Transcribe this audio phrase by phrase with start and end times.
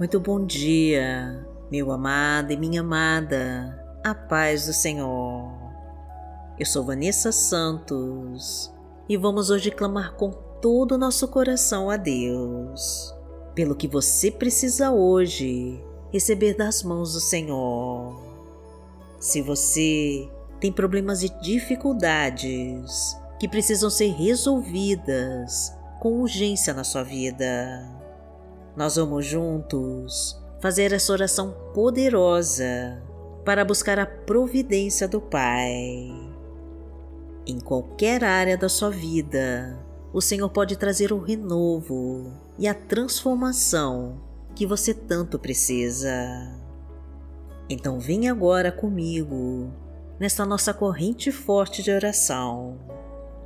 [0.00, 5.52] Muito bom dia, meu amado e minha amada, a paz do Senhor.
[6.58, 8.72] Eu sou Vanessa Santos
[9.06, 13.14] e vamos hoje clamar com todo o nosso coração a Deus,
[13.54, 15.78] pelo que você precisa hoje
[16.10, 18.18] receber das mãos do Senhor.
[19.18, 20.26] Se você
[20.62, 27.99] tem problemas e dificuldades que precisam ser resolvidas com urgência na sua vida,
[28.76, 33.02] nós vamos juntos fazer essa oração poderosa
[33.44, 36.12] para buscar a providência do Pai.
[37.46, 39.78] Em qualquer área da sua vida,
[40.12, 44.20] o Senhor pode trazer o renovo e a transformação
[44.54, 46.12] que você tanto precisa.
[47.68, 49.72] Então, vem agora comigo
[50.18, 52.78] nesta nossa corrente forte de oração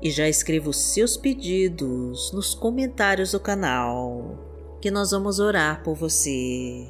[0.00, 4.49] e já escreva os seus pedidos nos comentários do canal
[4.80, 6.86] que nós vamos orar por você.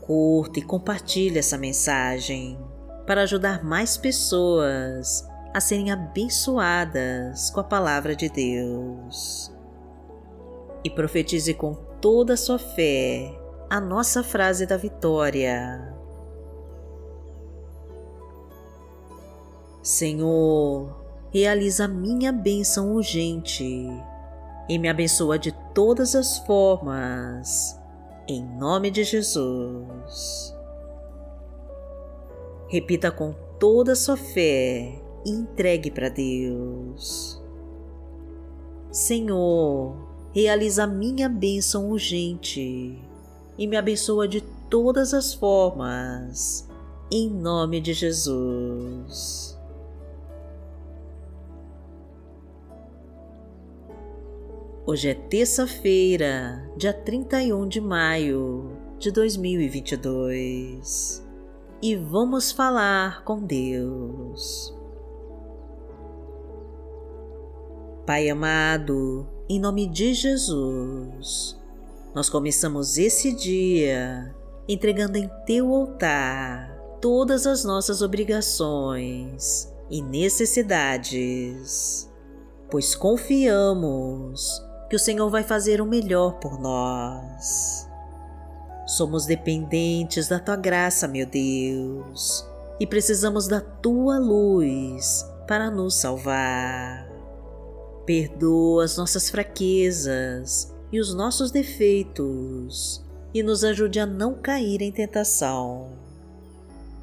[0.00, 2.58] Curta e compartilhe essa mensagem
[3.06, 9.52] para ajudar mais pessoas a serem abençoadas com a palavra de Deus.
[10.82, 15.94] E profetize com toda a sua fé a nossa frase da vitória.
[19.82, 20.96] Senhor,
[21.30, 23.88] realiza minha bênção urgente
[24.70, 27.76] e me abençoa de todas as formas,
[28.28, 30.54] em nome de Jesus.
[32.68, 34.94] Repita com toda a sua fé
[35.26, 37.42] e entregue para Deus.
[38.92, 39.96] Senhor,
[40.32, 42.96] realiza minha bênção urgente
[43.58, 44.40] e me abençoa de
[44.70, 46.68] todas as formas,
[47.10, 49.59] em nome de Jesus.
[54.90, 61.24] Hoje é terça-feira, dia 31 de maio de 2022
[61.80, 64.76] e vamos falar com Deus.
[68.04, 71.56] Pai amado, em nome de Jesus,
[72.12, 74.34] nós começamos esse dia
[74.68, 82.10] entregando em Teu altar todas as nossas obrigações e necessidades,
[82.68, 87.88] pois confiamos que o Senhor vai fazer o melhor por nós.
[88.88, 92.44] Somos dependentes da tua graça, meu Deus,
[92.80, 97.08] e precisamos da tua luz para nos salvar.
[98.04, 103.00] Perdoa as nossas fraquezas e os nossos defeitos
[103.32, 105.92] e nos ajude a não cair em tentação.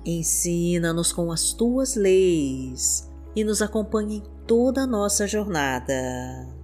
[0.05, 6.56] Ensina-nos com as tuas leis e nos acompanhe em toda a nossa jornada.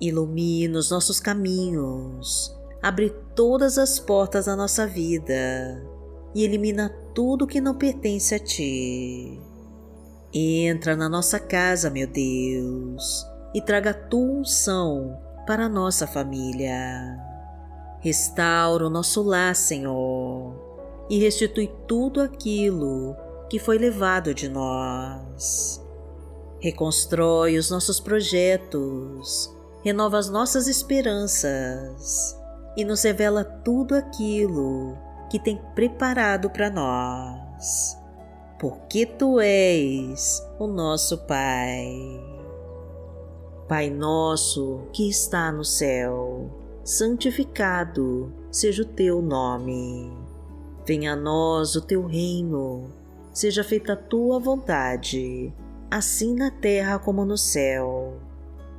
[0.00, 5.86] Ilumina os nossos caminhos, abre todas as portas da nossa vida
[6.34, 9.38] e elimina tudo que não pertence a Ti.
[10.32, 17.18] Entra na nossa casa, meu Deus, e traga a Tua unção para a nossa família.
[18.00, 20.54] Restaura o nosso lar, Senhor,
[21.10, 23.14] e restitui tudo aquilo
[23.50, 25.84] que foi levado de nós.
[26.58, 32.36] Reconstrói os nossos projetos renova as nossas esperanças
[32.76, 34.96] e nos revela tudo aquilo
[35.30, 37.96] que tem preparado para nós,
[38.58, 41.88] porque Tu és o nosso Pai.
[43.68, 46.50] Pai nosso que está no céu,
[46.84, 50.12] santificado seja o Teu nome.
[50.84, 52.90] Venha a nós o Teu reino,
[53.32, 55.54] seja feita a Tua vontade,
[55.88, 58.29] assim na terra como no céu.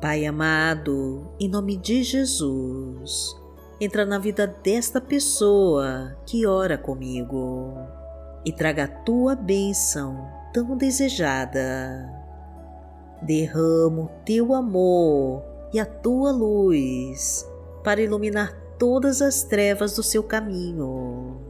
[0.00, 3.36] Pai amado, em nome de Jesus,
[3.80, 7.74] entra na vida desta pessoa que ora comigo
[8.44, 12.08] e traga a tua bênção tão desejada.
[13.20, 15.42] Derrama o teu amor
[15.72, 17.44] e a tua luz
[17.82, 21.40] para iluminar todas as trevas do seu caminho.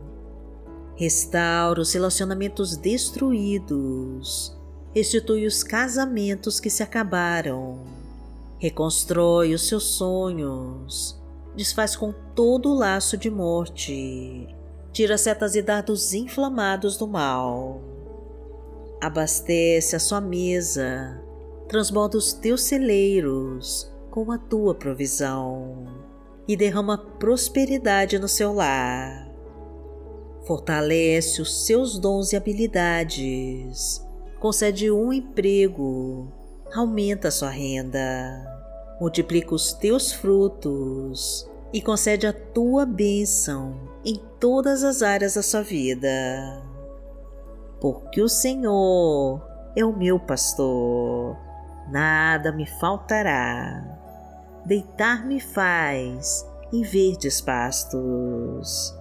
[0.96, 4.56] Restaura os relacionamentos destruídos,
[4.94, 7.97] restitui os casamentos que se acabaram
[8.58, 11.20] reconstrói os seus sonhos,
[11.54, 14.48] desfaz com todo o laço de morte,
[14.92, 17.80] tira setas e dardos inflamados do mal.
[19.00, 21.22] Abastece a sua mesa,
[21.68, 25.86] transborda os teus celeiros com a tua provisão
[26.48, 29.28] e derrama prosperidade no seu lar.
[30.46, 34.02] Fortalece os seus dons e habilidades,
[34.40, 36.32] concede um emprego,
[36.74, 38.47] aumenta a sua renda,
[39.00, 43.74] multiplica os teus frutos e concede a tua bênção
[44.04, 46.62] em todas as áreas da sua vida.
[47.80, 49.42] Porque o Senhor
[49.76, 51.36] é o meu pastor,
[51.90, 53.96] nada me faltará.
[54.64, 58.94] Deitar-me faz em verdes pastos.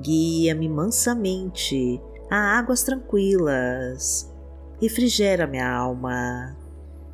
[0.00, 2.00] Guia-me mansamente
[2.30, 4.32] a águas tranquilas.
[4.80, 6.56] Refrigera minha alma.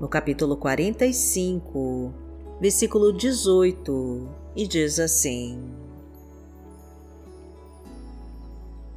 [0.00, 2.12] no capítulo 45,
[2.60, 5.60] versículo 18 e diz assim: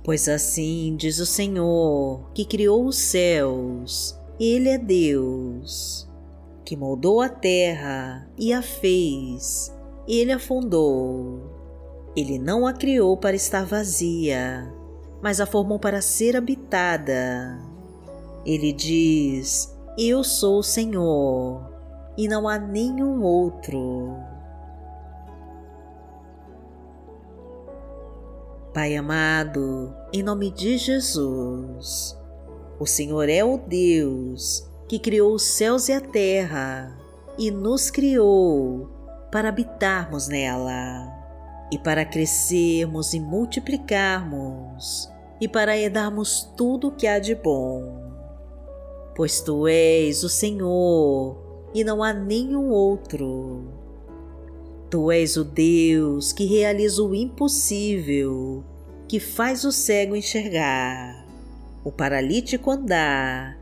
[0.03, 6.09] Pois assim diz o Senhor, que criou os céus, Ele é Deus,
[6.65, 9.73] que moldou a terra e a fez,
[10.07, 11.57] Ele a fundou.
[12.15, 14.73] Ele não a criou para estar vazia,
[15.21, 17.59] mas a formou para ser habitada.
[18.45, 21.61] Ele diz: Eu sou o Senhor,
[22.17, 24.15] e não há nenhum outro.
[28.73, 32.17] Pai amado, em nome de Jesus,
[32.79, 36.97] o Senhor é o Deus que criou os céus e a terra
[37.37, 38.87] e nos criou
[39.29, 41.13] para habitarmos nela
[41.73, 45.11] e para crescermos e multiplicarmos
[45.41, 48.08] e para herdarmos tudo o que há de bom.
[49.19, 51.36] Pois tu és o Senhor
[51.74, 53.68] e não há nenhum outro
[54.89, 58.63] Tu és o Deus que realiza o impossível,
[59.10, 61.27] que faz o cego enxergar,
[61.83, 63.60] o paralítico andar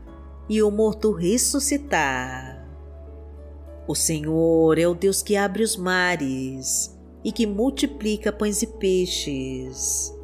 [0.48, 2.64] e o morto ressuscitar.
[3.88, 10.14] O Senhor é o Deus que abre os mares e que multiplica pães e peixes,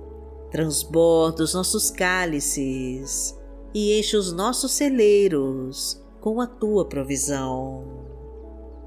[0.53, 3.37] transborda os nossos cálices
[3.75, 7.85] e enche os nossos celeiros com a tua provisão.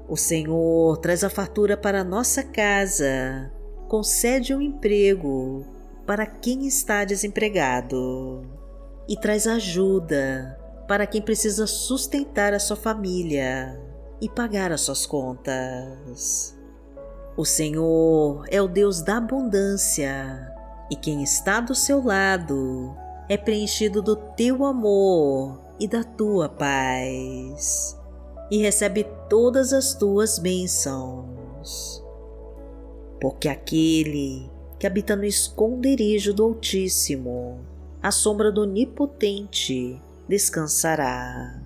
[0.08, 3.52] O Senhor traz a fartura para a nossa casa,
[3.86, 5.64] concede um emprego
[6.06, 8.42] para quem está desempregado
[9.06, 13.78] e traz ajuda para quem precisa sustentar a sua família
[14.18, 16.56] e pagar as suas contas.
[17.36, 20.50] O Senhor é o Deus da abundância
[20.90, 22.96] e quem está do seu lado
[23.28, 27.98] é preenchido do teu amor e da tua paz
[28.50, 32.02] e recebe todas as tuas bênçãos.
[33.20, 37.60] Porque aquele que habita no esconderijo do Altíssimo,
[38.02, 41.60] à sombra do Onipotente, descansará.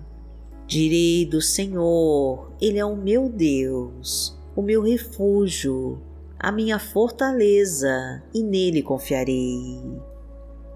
[0.65, 6.01] Direi do Senhor, Ele é o meu Deus, o meu refúgio,
[6.39, 9.79] a minha fortaleza, e nele confiarei.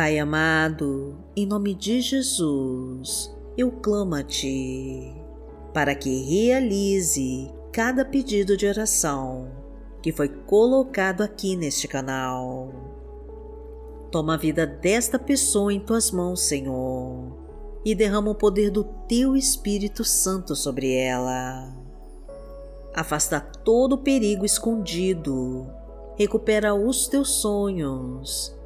[0.00, 5.14] Pai amado, em nome de Jesus, eu clamo a Ti
[5.74, 9.52] para que realize cada pedido de oração
[10.02, 12.72] que foi colocado aqui neste canal.
[14.10, 17.36] Toma a vida desta pessoa em tuas mãos, Senhor,
[17.84, 21.76] e derrama o poder do teu Espírito Santo sobre ela.
[22.94, 25.70] Afasta todo o perigo escondido,
[26.16, 28.58] recupera os teus sonhos,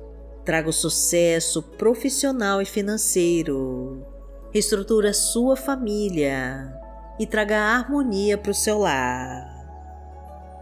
[0.45, 4.07] traga o sucesso profissional e financeiro,
[4.53, 6.73] reestrutura sua família
[7.19, 9.53] e traga harmonia para o seu lar.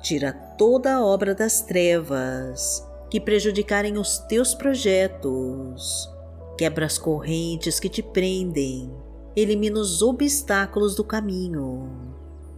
[0.02, 6.08] Tira toda a obra das trevas que prejudicarem os teus projetos.
[6.56, 8.94] Quebra as correntes que te prendem.
[9.34, 11.88] Elimina os obstáculos do caminho.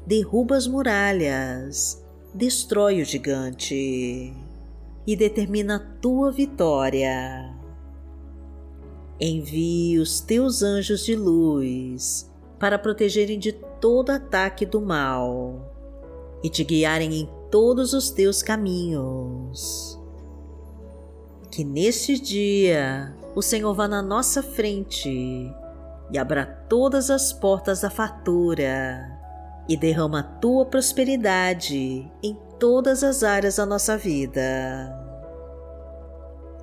[0.06, 2.02] Derruba as muralhas.
[2.34, 4.43] Destrói o gigante.
[5.06, 7.54] E determina a tua vitória.
[9.20, 15.70] Envie os teus anjos de luz para protegerem de todo ataque do mal
[16.42, 20.00] e te guiarem em todos os teus caminhos.
[21.50, 25.08] Que neste dia o Senhor vá na nossa frente
[26.10, 29.10] e abra todas as portas da fartura
[29.68, 35.00] e derrama a tua prosperidade em todas as áreas da nossa vida.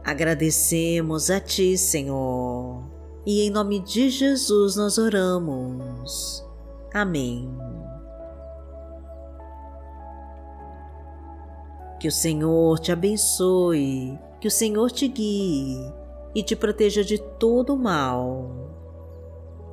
[0.04, 2.84] Agradecemos a Ti, Senhor,
[3.26, 6.46] e em nome de Jesus nós oramos.
[6.94, 7.50] Amém.
[12.00, 15.78] Que o Senhor te abençoe, que o Senhor te guie
[16.34, 18.50] e te proteja de todo o mal.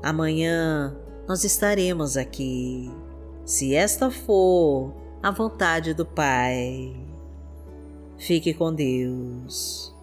[0.03, 0.95] Amanhã
[1.27, 2.93] nós estaremos aqui,
[3.45, 6.95] se esta for a vontade do Pai.
[8.19, 9.95] Fique com Deus.